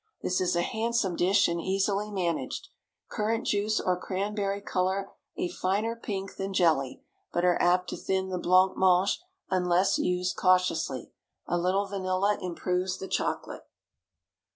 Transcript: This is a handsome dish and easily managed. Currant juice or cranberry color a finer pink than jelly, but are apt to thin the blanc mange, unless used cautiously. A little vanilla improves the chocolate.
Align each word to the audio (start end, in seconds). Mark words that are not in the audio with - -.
This 0.23 0.41
is 0.41 0.55
a 0.55 0.63
handsome 0.63 1.15
dish 1.15 1.47
and 1.47 1.61
easily 1.61 2.09
managed. 2.09 2.69
Currant 3.11 3.45
juice 3.45 3.79
or 3.79 3.99
cranberry 3.99 4.59
color 4.59 5.11
a 5.37 5.47
finer 5.47 5.95
pink 5.95 6.37
than 6.37 6.53
jelly, 6.55 7.03
but 7.31 7.45
are 7.45 7.61
apt 7.61 7.87
to 7.91 7.97
thin 7.97 8.29
the 8.29 8.39
blanc 8.39 8.75
mange, 8.75 9.21
unless 9.51 9.99
used 9.99 10.35
cautiously. 10.35 11.11
A 11.45 11.55
little 11.55 11.85
vanilla 11.85 12.39
improves 12.41 12.97
the 12.97 13.07
chocolate. 13.07 13.65